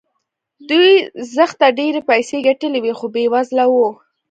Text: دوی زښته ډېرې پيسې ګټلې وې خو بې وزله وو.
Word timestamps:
دوی 0.69 0.91
زښته 1.33 1.67
ډېرې 1.79 2.01
پيسې 2.09 2.37
ګټلې 2.47 2.79
وې 2.81 2.93
خو 2.97 3.07
بې 3.13 3.23
وزله 3.33 3.65
وو. 3.73 3.87